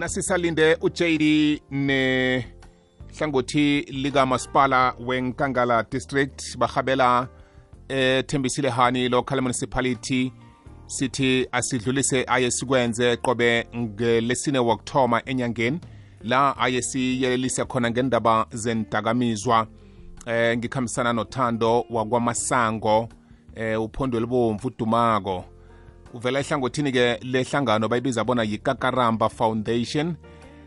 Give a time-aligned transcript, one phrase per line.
[0.00, 1.22] nasisalinde uJD
[1.70, 2.46] ne
[3.18, 7.28] hlangothi likamasipala wenkangala district bahabela
[7.88, 10.32] ethembisile hani local municipality
[10.86, 15.80] sithi asidlulise aye sikwenze qobe ngelesine wokuthoma enyangeni.
[16.22, 19.66] La aye siyelelise khona ngendaba zendakamizwa
[20.26, 23.08] eh ngikhambisana nothando wakwamasango
[23.54, 25.44] eh uphondo libomvu udumako
[26.14, 30.16] uvela ehlangothini-ke lehlangano bayibiza bona yikakaramba foundation.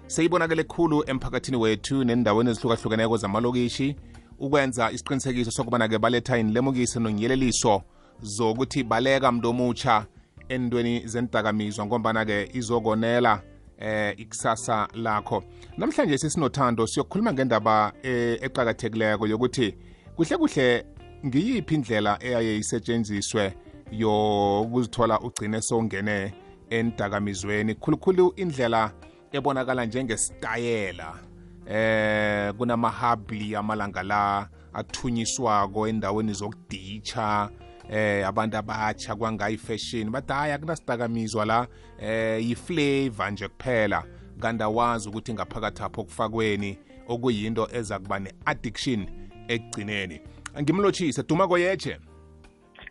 [0.08, 3.96] Seyibonakele khulu emphakathini wethu nendaweni ezihlukahlukeneko zamalokishi
[4.40, 7.82] ukwenza isiqinisekiso sokubana-ke baletha inlemukiso nonyeleliso
[8.22, 10.06] zokuthi baleka mntu omutsha
[10.50, 13.42] entweni zendakamizwa ngombana-ke izokonela
[13.78, 15.44] eh ikusasa lakho.
[15.78, 19.76] Namhlanje sisinothando siyokukhuluma ngendaba eh, eqakathekileko yokuthi
[20.16, 20.86] kuhle kuhle
[21.26, 23.54] ngiyiphi indlela eyaye isetshenziswe
[23.98, 26.34] yokuzithola ugcine sowungene
[26.70, 28.92] endakamizweni khulukhulu indlela
[29.32, 31.20] ebonakala njengesitayela
[31.68, 37.50] eh kunamahabli amalanga la athunyiswako endaweni zokuditsha
[37.90, 40.10] eh abantu abatsha kwangayi fashion.
[40.10, 41.68] Bathi hayi akunasidakamizwa la
[42.02, 44.04] eh yiflavor nje kuphela.
[44.40, 46.78] Kanti awazi ukuthi ngaphakathi apho kufakweni
[47.08, 49.08] okuyinto eza kuba ne-addiction
[49.48, 50.22] ekugcineni.
[50.62, 52.00] Ngimlotshise duma koyeche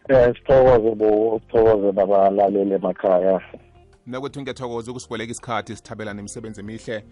[0.09, 3.41] Eh sithokoze bo sithokoze nabalaleli emakhaya.
[4.07, 7.05] nakwethu ngiyathokoza ukusiboleka isikhathi sithabela nemisebenzi emihle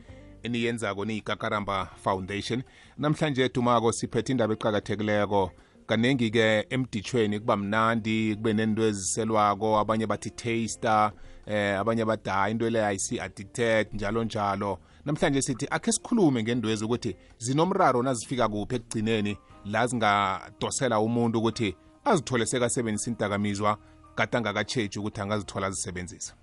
[0.42, 2.62] eniyenzako niyikakaramba foundation.
[2.98, 5.50] Namhlanje dumako siphethe indaba eqakathekileko.
[5.86, 11.12] Kaningi-ke emditshweni kuba mnandi kube nento eziselwako abanye bathi taster
[11.46, 14.78] eh abanye bathi hayi into le ayisi-addicted njalo njalo.
[15.04, 22.46] Namhlanje sithi akhe sikhulume ngendwezi ukuthi zinomraro nazifika kuphi ekugcineni la zingadosela umuntu ukuthi azithole
[22.46, 23.78] sekasebenzisa indakamizwa
[24.14, 26.34] kade angakatshetshi ukuthi angazithola azisebenzisa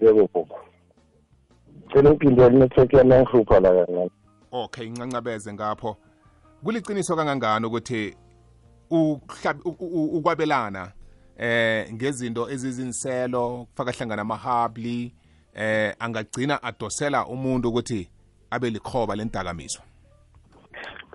[0.00, 0.54] Yebo baba.
[1.92, 4.10] Cela uphinde network yami yangihlupha la kancane.
[4.52, 5.96] okay incancabeze ngapho
[6.64, 8.16] kuliciniso kangangani ukuthi
[10.16, 10.92] ukwabelana
[11.38, 15.14] eh ngezinto ezizinselo kufaka hlangana amahabli
[15.54, 18.10] eh angagcina adosela umuntu ukuthi
[18.50, 19.85] abe likhoba lendakamizwa Mm,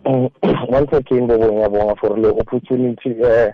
[0.03, 3.51] Once again bobo ngiyabonga for le opportunity eh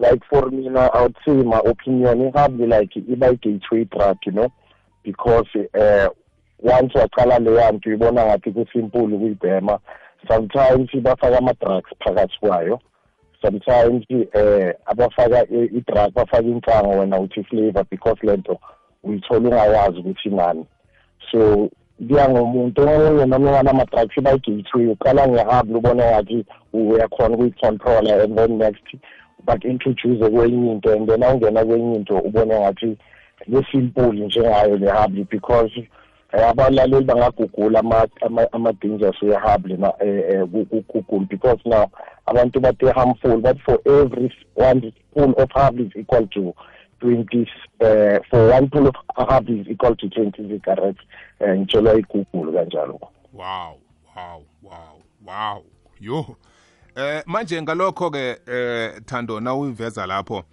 [0.00, 4.52] like for mina I would say my opinion ihambe like iba i-gateway drug you know
[5.04, 6.08] because eh
[6.62, 9.78] once waqala leya nto ibona ngathi kusimple ukuyibhema.
[10.28, 12.80] Sometimes bafaka ama-drugs phakathi kwayo.
[13.42, 18.58] Sometimes eh abafaka i- i-drug bafaka insango wena uthi flavor because lento
[19.04, 20.66] uyithola ungawazi ukuthi nani
[21.30, 21.68] so
[22.08, 28.86] kuya ngomuntu omunye noma unganama-drugs bayi-gateway uqala ngehabla ubone ngathi uyakhona ukuyi-controla and then next
[29.46, 32.96] baku-introduce kwenye into and then awungena kwenye into ubone ngathi
[33.54, 35.88] kusimple njengayo le habli because
[36.32, 39.76] eh, abalaleli bangagugula ama- ama- ama-dangers we-habli
[40.88, 41.86] kugugula because now
[42.26, 46.54] abantu bathi harmful but for every one spoon of habli is equal to
[47.04, 47.46] 20
[47.80, 48.94] uh, for one pool of
[49.28, 51.02] habli is equal to 20 cigarettes
[51.40, 53.00] uh, ngitshelwa igugulu kanjalo.
[53.32, 53.76] Wow
[54.16, 55.62] wow wow wow.
[56.00, 56.36] Yo.
[56.96, 60.44] Eh manje ngalokho ke eh Thando na uyiveza lapho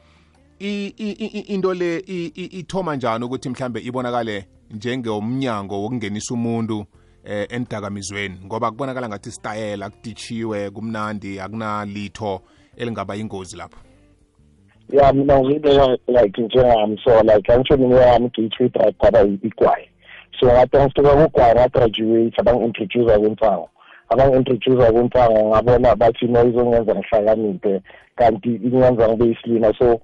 [0.60, 6.86] i- i- i- into le i- i- ithoma njani ukuthi mhlambe ibonakale njengomnyango wokungenisa umuntu
[7.24, 12.42] eh endakamizweni ngoba kubonakala ngathi style akuditshiwe kumnandi akunalitho
[12.78, 13.78] elingaba ingozi lapho.
[14.91, 19.90] Ya mina ngiyibeka like njengami so like angitsho mina yami gateway drug kwaba igwayi
[20.40, 23.69] so ngathi ngisuka kugwayi ngagraduate abangi-introducer kwimfango
[24.09, 27.81] abangi-introducer kwimfango ngabona bathi no izongenza ngihlakaniphe
[28.16, 30.00] kanti ingenza ngibe yisilima so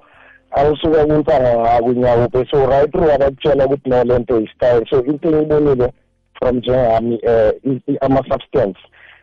[0.52, 5.94] awusuka kwimfango ngakunyawuphe so right through abakutshela ukuthi no lento yi-style so into engiyibonile
[6.40, 7.20] from njengami
[7.66, 8.80] um ama-substance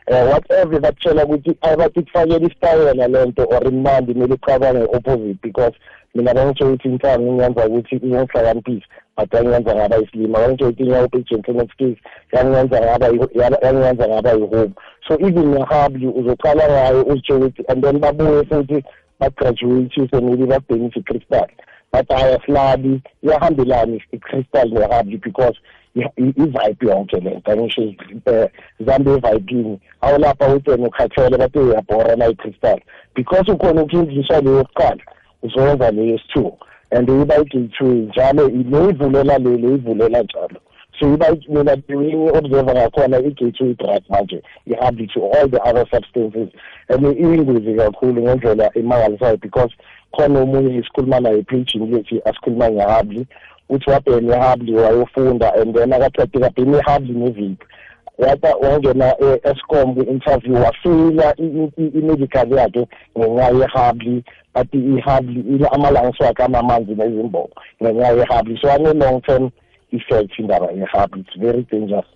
[0.07, 5.77] eh whatever bakutshela ukuthi abathi kufakele isitayela lento or imnandi kumele ucabange opposite because
[6.15, 8.87] mina bangitsho ukuthi inhlango ingenza ukuthi ingihlakaniphise
[9.17, 10.39] but yangenza ngaba isilima.
[10.39, 11.69] Bangitsho ukuthi inyawuphi i-gentleman
[12.85, 14.73] ngaba yi-home
[15.09, 18.85] so even ngehabli uzoqala ngayo uzitsho ukuthi and then babuye futhi
[19.21, 21.49] bagraduate maybe babhengise i-crystal.
[21.93, 25.57] But hayi asilabi iyahambelana i-crystal nehabli because
[26.17, 27.95] i-vibe yonke le nto angisho um
[28.81, 32.81] zambe evibini awulapha utene ukhathele bathi uyabhora la i-crystal
[33.15, 35.03] because ukhona ukuyindliswa leyo yokuqala
[35.45, 36.53] uzoyenza leyo yesi-two.
[36.91, 40.61] And iba i-gateway njalo leyivulela le leyivulela njalo.
[41.01, 46.49] So iba mina observe ngakhona i-gateway drug manje ihambi to all the other substances.
[46.89, 49.73] And iyingozi kakhulu ngendlela emangalisayo because
[50.13, 53.27] khona omunye isikhuluma naye preaching lethi asikhuluma ngehabli
[53.69, 57.67] uthi wabhena ihabli wayofunda and then akathathi kabhena ihabli neviki
[58.19, 61.35] wata wangena e-escom kwi-interview wafila
[61.77, 62.89] i-medical yakhe
[63.19, 64.25] ngenxa yehabli
[64.55, 67.51] but ihabli ama-lungs wakhe amamanzi nezimbobo
[67.83, 69.51] ngenxa yehabli so ane-long term
[69.93, 72.07] effect indaba yehabli it's very dangerous.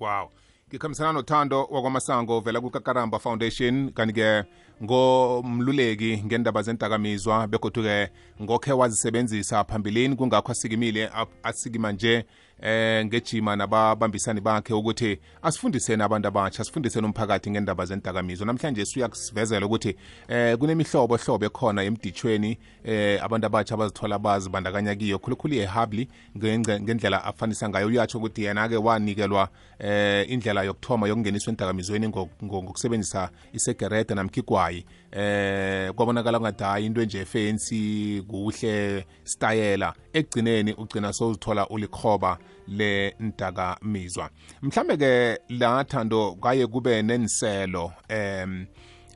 [0.00, 0.30] Wow.
[0.68, 3.90] Ngikhambisana nothando wakwamasango vela kukakaramba foundation.
[3.90, 4.44] Kanti-ke
[4.82, 8.10] ngomluleki ngendaba zendakamizwa begodu-ke
[8.42, 11.10] ngokhe wazisebenzisa phambilini kungakho asikimile
[11.42, 12.24] asikima nje.
[12.62, 19.96] Eh ngejima nababambisani bakhe ukuthi asifundiseni abantu abatsha asifundiseni umphakathi ngendaba zendakamizwa namhlanje siyakusivezela ukuthi
[20.28, 27.68] eh kunemihlobo hlobo ekhona emditshweni eh abantu abatsha abazithola bazibandakanya kiyo khulukhulu yehabli ngendlela afanisa
[27.68, 27.86] ngayo.
[27.86, 32.08] Uyatsho ukuthi yena-ke wanikelwa eh indlela yokuthoma yokungeniswa endakamizweni
[32.44, 41.68] ngokusebenzisa isegerede namkhigwayi eh kwabonakala ngathi hayi into enje fancy kuhle stayela ekugcineni ugcina sowuzithola
[41.68, 42.38] ulikhoba
[42.68, 44.30] le ntakamizwa
[44.62, 48.66] mhlambe ke la thando kaye kube neniselo em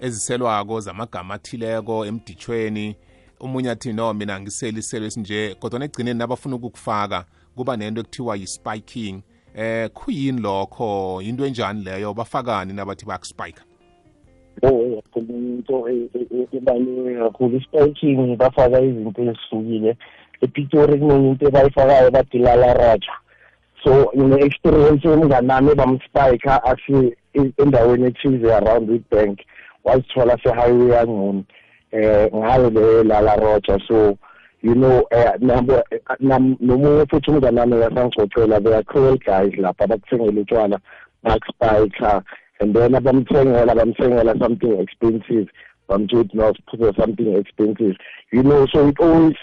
[0.03, 2.97] eziselwako zamagama athileko emditshweni.
[3.41, 5.55] Umunye athi no mina ngisela iselo esinje.
[5.61, 7.25] Kodwa ekugcineni nabafuna ukukufaka
[7.56, 9.23] kuba nento ekuthiwa yi-spiking.
[9.55, 11.23] Eh kuyini lokho?
[11.23, 12.15] Into enjani leyo?
[12.15, 13.62] Bafakani nabathi bakuspike
[14.62, 15.03] oh.
[15.69, 17.56] Into ebaluleke kakhulu.
[17.56, 19.97] I-spiking bafaka izinto ezihlukile.
[20.41, 23.12] Epitori kunenye into ebayifakayo badilala raja
[23.85, 27.17] so ine-experience yomnganami bamspike asi
[27.59, 29.41] endaweni ethize around witbank
[29.85, 31.44] wazithola se-highway yangcono
[31.93, 34.17] eh ngayo leyo lala roja so
[34.62, 35.82] you know eh nabo
[36.61, 40.79] nomunye futhi umnganami yasangicocela they are cruel guys lapha bakuthengela utshwala
[41.23, 42.23] bakuspike
[42.62, 45.49] and then abamthengela bamthengela something expensive.
[45.88, 47.97] Bamtshela no siphuze something expensive.
[48.31, 49.37] You know so it always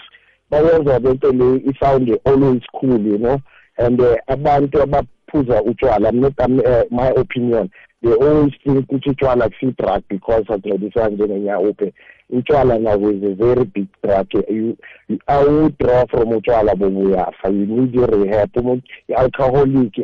[0.50, 3.42] bayenza lento le isound always cool you know.
[3.76, 7.70] And uh, abantu abaphuza utshwala uh, my opinion
[8.02, 11.92] they always think ukuthi utshwala kusi-drug because akuncedisa njengenyawuphe
[12.30, 14.26] utshwala nabo is a very big drug.
[14.48, 14.76] You,
[15.08, 17.48] you awu-draw from utshwala bobuyafa.
[17.48, 20.00] You need i-rehab umuntu i-alcoholic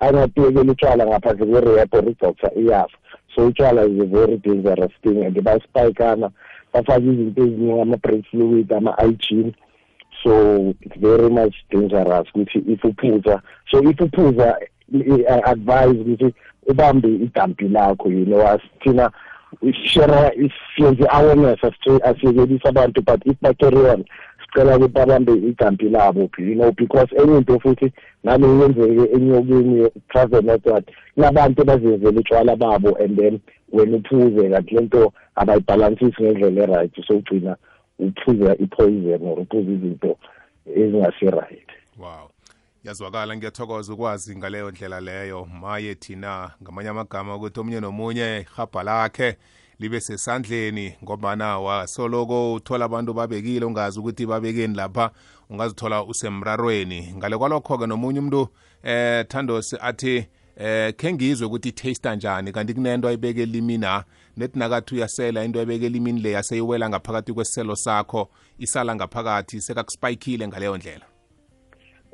[0.00, 2.96] ayingatiyekela utshwala ngaphandle kwe-rehab or idoctor iyafa.
[3.34, 6.30] So utshwala is a very dangerous thing and baspikana
[6.72, 9.52] bafake izinto eziningi ama-break fluid ama-igene
[10.22, 14.58] so it's very much dangerous ukuthi if uphuza so if uphuza
[15.44, 16.34] advise ukuthi
[16.66, 19.10] ubambe idampi lakho you know asithina
[19.84, 21.58] share siyenze awareness
[22.02, 24.04] asiyekelisa abantu but if bacarry on
[24.46, 27.92] sicela ukuthi babambe idampi labo you know because enye into futhi
[28.24, 30.84] nami yenzeke enyokeni travel network
[31.14, 33.40] kunabantu bazenzela utshwala babo and then
[33.72, 37.56] wena uphuze kanti lento abayibhalansisi ngendlela e-right so ugcina
[37.98, 40.16] uphuza i-poison or uphuza izinto
[40.76, 41.68] ezingasi-right
[41.98, 42.31] wow.
[42.84, 45.48] Yazwakala ngiyathokoza ukwazi ngaleyo ndlela leyo.
[45.60, 49.36] Maye thina ngamanye amagama ukuthi omunye nomunye ihabha lakhe
[49.78, 55.10] libe sesandleni ngobana wasoloko uthola abantu babekile ungazi ukuthi babekeni lapha
[55.50, 57.14] ungazithola usemrarweni.
[57.16, 58.48] Ngale kwalokho-ke nomunye umuntu
[58.82, 60.26] eh thandos athi
[60.56, 64.04] eh khe ngizwe ukuthi itaste njani kanti kunento ayibeke elimina
[64.36, 70.76] nethi nakathi uyasela into ayibeke elimini le yaseyiwela ngaphakathi kwesiselo sakho isala ngaphakathi sekakuspayikile ngaleyo
[70.76, 71.11] ndlela.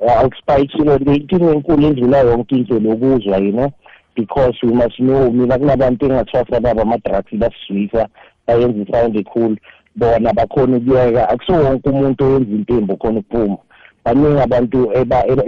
[0.07, 3.73] Akuspayikile inkinga enkulu endlula yonke into lokuzwa you know
[4.17, 8.09] because we must know mina kunabantu engathwasa baba ama-drugs basizwisa
[8.47, 9.57] bayenza isound ecool.
[9.97, 13.59] Bona bakhona ukuyeka akuso wonke umuntu oyenza impembo khona ukuphuma.
[14.05, 14.93] Baningi abantu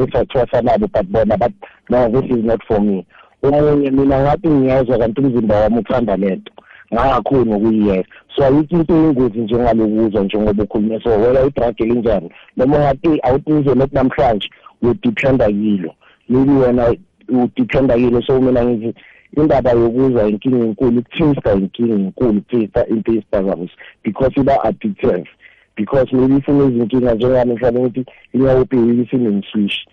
[0.02, 1.52] esathwasa nabo but bona but
[1.88, 3.06] no this is not for me.
[3.42, 6.52] Omunye mina ngathi ngiyezwa kanti umzimba wami uthanda lento.
[6.94, 11.00] Ngakakhoni ukuyiyeka so ayikho into eyingozi njengalokuzwa njengoba ukhulume.
[11.02, 12.30] So wela idrag elinjani?
[12.56, 14.50] Noma ungathi awuthi nokuthi namhlanje
[14.82, 15.94] udiphenda kilo
[16.28, 16.96] maybe wena
[17.28, 18.94] udiphenda kilo so mina ngithi
[19.36, 25.28] indaba yokuzwa inkinga enkulu ukuthista inkinga enkulu ukuthista into esiphazamisa because iba addictive.
[25.76, 29.86] Because maybe ifuna izinkinga njengami mhlawumbe ukuthi inyawupe isinemswish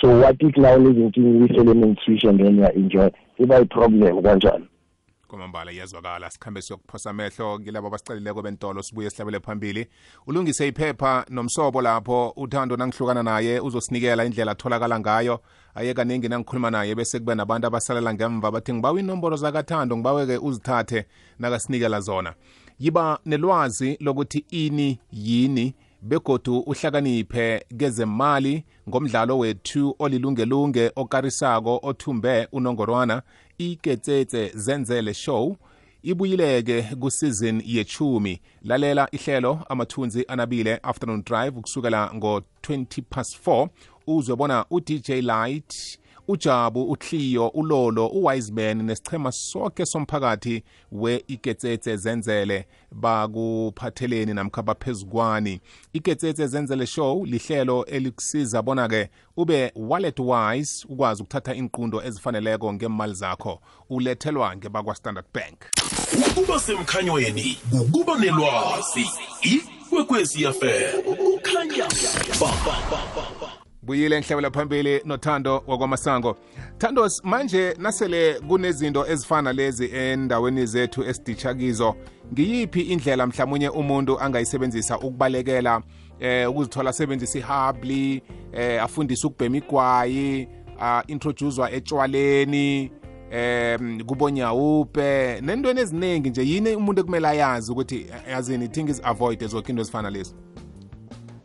[0.00, 4.66] so what if la unezinkinga uyisele nemswish and then uya-enjoy iba i-problem kanjalo.
[5.28, 9.86] Kwamambala iyazwakala sikhambe siyokuphosa amehlo kilabo abasicalileko bentolo sibuye sihlabele phambili.
[10.26, 15.40] Ulungise iphepha nomsobo lapho uthando nangihlukana naye uzosinikela indlela atholakala ngayo.
[15.74, 21.06] Aye kaningi nangikhuluma naye bese kube nabantu abasalela ngemva bathi ngibawa inomboro zakathando ngibawe-ke uzithathe
[21.38, 22.34] nakasinikela zona.
[22.78, 33.22] Yiba nelwazi lokuthi ini yini begodu uhlakaniphe kezemali ngomdlalo wethu olilungelunge okarisako othumbe unongorwana
[33.58, 35.56] iketsetse zenzele show.
[36.02, 43.68] Ibuyileke kusizini yechumi lalela ihlelo amathunzi anabile afternoon drive kusukela ngo-20 past 4
[44.06, 54.62] uzwe bona udj light ujabu uhlio ulolo uwiseman nesichema sonke somphakathi we-iketsetse zenzele bakuphatheleni namkha
[54.62, 55.60] baphezukwani
[55.92, 63.60] iketsetse zenzele show lihlelo elikusiza bona-ke ube wallet wise ukwazi ukuthatha inqundo ezifaneleko ngemali zakho.
[63.90, 65.64] Ulethelwa ngebakwa-standard bank.
[66.28, 69.06] Ukuba semkhanyweni ukuba nelwazi
[69.42, 71.88] ikwekwezi fm kukhanya
[72.40, 73.57] ba.
[73.88, 76.36] Buyile nhlebela phambili nothando wakwamasango.
[76.78, 81.94] Thandos manje nasele kunezinto ezifana lezi endaweni zethu esiditsha kizo
[82.32, 85.82] ngiyiphi indlela mhlawumunye umuntu angayisebenzisa ukubalekela
[86.20, 92.90] eh ukuzithola asebenzisa ihabli eh afundise ukubhema igwayi uh, introducewa etshwaleni
[93.30, 99.82] em kubonyawupe nentweni eziningi nje yini umuntu ekumele ayazi ukuthi yazini things avoid zonke into
[99.82, 100.34] ezifana lezi?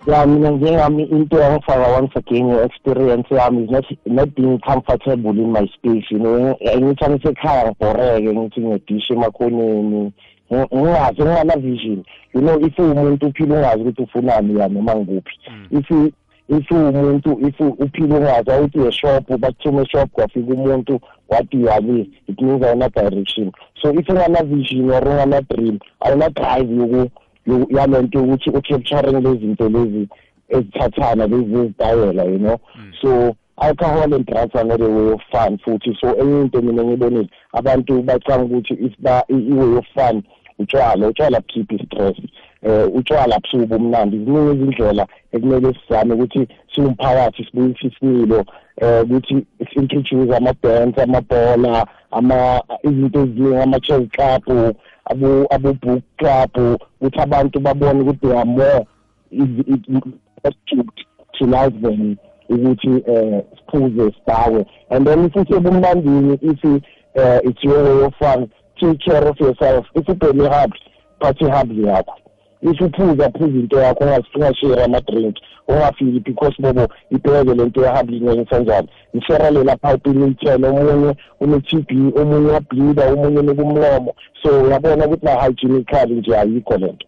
[0.07, 5.51] Ya mina njengami into yangifaka once again i-experience yami is not, not being comfortable in
[5.51, 6.57] my space you know.
[6.77, 10.11] Ngithi angisekhaya ngibhoreke ngithi ngiyadisha emakhoneni.
[10.51, 12.05] Ngingazi ngingana vision.
[12.33, 15.39] You know if umuntu uphila ungazi ukuthi ufunani ya noma ngikuphi.
[15.71, 15.91] If
[16.49, 22.63] if umuntu if uphila ungazi awuthi eshop bakuthuma eshop kwafika umuntu wathi yali it means
[22.63, 23.51] awuna direction.
[23.81, 27.11] So if ungana vision or ungana dream awuna drive yoku
[27.69, 30.07] yalento ukuthi u-capturing lezi zinto lezi
[30.49, 32.59] ezithathana lezi ezitayela you know?
[33.01, 35.97] So alcohol and drugs are not a way of fun futhi.
[36.01, 40.23] So enye into mina ngibonile abantu bacanga ukuthi if ba i-way of fun
[40.59, 42.17] utshwala utshwala bukhipha i-stress
[42.63, 48.45] eh utshwala busuku umnandi ziningi izindlela ekumele sizame ukuthi siwumphakathi sibuyise isimilo
[48.81, 49.45] eh ukuthi
[49.75, 58.01] introduce ama-dance amabhola ama izinto eziningi ama-chess club abo abo book club ukuthi abantu babone
[58.01, 58.85] ukuthi they are more
[61.33, 62.17] to life than
[62.49, 68.49] ukuthi eh siphuze sidawe and then futhi ebumnandini if uh, it's your way of fun
[68.79, 69.85] take care of yourself.
[69.95, 70.73] If ubheme hard
[71.21, 72.13] phathe hard yakho
[72.61, 74.03] if uphuza phuza into yakho
[74.35, 76.87] ungashare ama-drink ungafiki because bobo?
[77.11, 83.13] Ibheke le nto yahambi ngeke kanjani ngishare lela phayipini iyithele omunye une-t b omunye uyableeda
[83.13, 87.07] omunye nekumlomo so uyabona ukuthi na-hygienical nje ayikho le nto.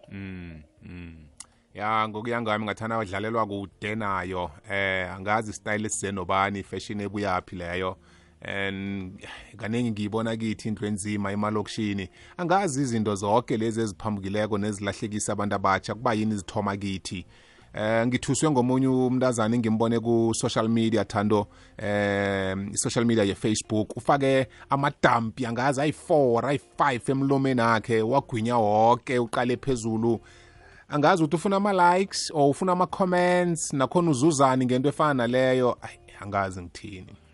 [1.74, 7.96] Ya ngokuya ngami ngathanda wadlalelwa kude nayo eh angazi istyle esizenobani fashion ebuyaphi leyo.
[8.40, 9.12] And
[9.56, 12.08] kaningi ngiyibona kithi into enzima emalokishini.
[12.36, 17.26] Angazi izinto zonke lezi eziphambukileko nezilahlekisa abantu abatsha kuba yini zithoma kithi?
[17.76, 21.46] Eh ngithuswe ngomunye umntazana ngimbone ku-social media thando.
[21.78, 23.96] Eh i-social media ye-facebook.
[23.96, 30.20] Ufake amadampi angazi ayi-4 ayi-5 emlomeni akhe wagwinya wonke uqale phezulu.
[30.88, 35.78] Angazi ukuthi ufuna ama-likes or ufuna ama-comments nakhona uzuzani ngento efana naleyo?
[36.20, 37.25] Angazi ngithini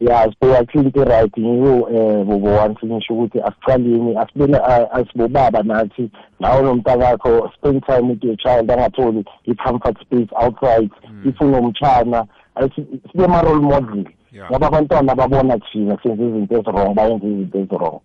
[0.00, 4.58] ya siboyathile into right ngiyo um bobo wansi ngisho ukuthi asiqaleni asibene
[4.92, 10.90] asibobaba nathi nawe nomntakakho spend time with your child angatholi i-comfort space outside.
[11.24, 12.26] If unomtshana
[13.12, 14.04] sibe ma-role model.
[14.50, 18.00] Ngoba abantwana babona thina senze izinto ezirong bayenze izinto ezirong.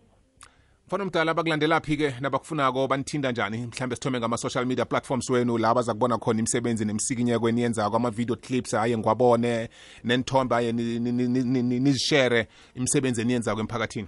[0.93, 3.57] Mfana omdala bakulandelaphi-ke nabakufunako banithinda njani?
[3.67, 8.73] Mhlambe sithome ngama-social media platforms wenu la baza kubona khona imisebenzi nemsikinyeko eniyenzako ama-video clips
[8.73, 9.69] aye ngiwabone
[10.03, 14.07] nenithombe aye nizishere imisebenzi eniyenzako emphakathini.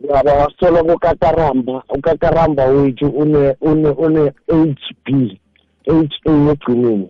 [0.00, 5.38] Ya bangasithola kukakaramba ukakaramba wethu une une une h b
[5.86, 7.08] h a egcineni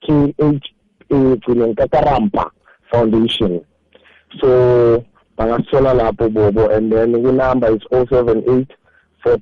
[0.00, 0.08] h
[1.10, 2.50] egcineni kakaramba
[2.90, 3.60] foundation.
[4.40, 5.04] So
[5.36, 8.68] bangasithola lapho bobo and then kunumber is 078
[9.22, 9.38] 4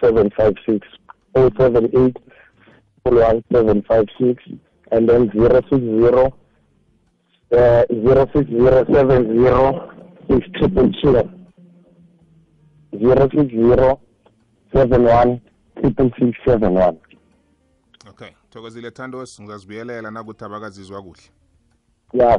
[0.00, 0.88] 756
[1.34, 2.16] 078
[3.04, 4.42] 756
[4.92, 6.32] and then 060
[7.52, 9.80] uh, 06070
[10.28, 11.30] 622
[12.92, 13.98] 060
[14.72, 15.40] 71
[15.82, 16.96] 66671
[18.08, 21.22] okay thokozile thandos ngizazibuyelela nakuthi abakazizwa kuhle.
[21.22, 21.45] ya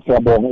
[0.05, 0.49] siyabonga.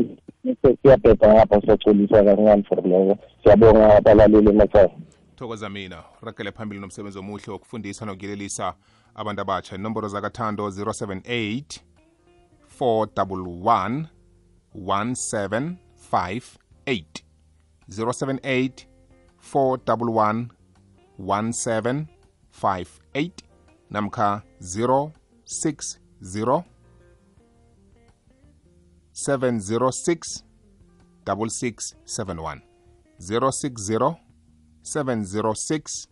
[0.81, 4.89] Siyabheda ngapha siyacolisa kancane for loko siyabonga abalaleli emakhaya.
[5.35, 8.73] Thokoza mina ragele phambili nomsebenzi omuhle wokufundisa nokuyelelisa
[9.15, 11.63] abantu abatsha inomboro zakathando 078
[12.79, 14.05] 411
[14.75, 17.23] 1758
[17.89, 18.71] 078
[19.53, 20.45] 411
[21.19, 23.29] 1758
[23.89, 26.63] namkha 060
[29.15, 30.43] 706
[31.25, 32.59] 6671
[33.19, 34.15] 060
[34.81, 36.07] 706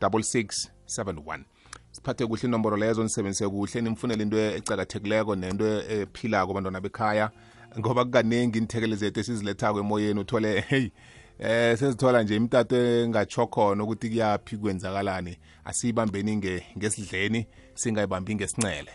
[0.00, 1.44] 6671
[1.90, 7.30] siphathe kuhle inomboro lezo nisebenzise kuhle nimfunele into ecakathekileko nento ephilako abantwana bekhaya
[7.78, 10.90] ngoba kukaningi inithekele zethu esizilethako emoyeni uthole hey
[11.38, 15.36] eh sezithola nje imtato engatsho khona ukuthi kuyaphi kwenzakalani.
[15.64, 16.36] Asiyibambeni
[16.76, 18.90] ngesidleni singayibambi ngesincele